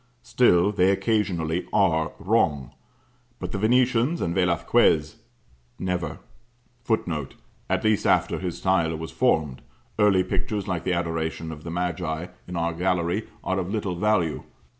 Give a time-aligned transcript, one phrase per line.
[0.23, 2.73] Still, they occasionally are wrong
[3.37, 5.17] but the Venetians and Velasquez,
[5.77, 7.35] [Footnote:
[7.69, 9.61] At least after his style was formed;
[9.99, 14.41] early pictures, like the Adoration of the Magi in our Gallery, are of little value.